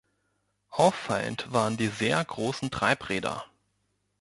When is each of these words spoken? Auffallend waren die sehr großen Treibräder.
Auffallend 0.71 1.53
waren 1.53 1.77
die 1.77 1.85
sehr 1.89 2.25
großen 2.25 2.71
Treibräder. 2.71 3.45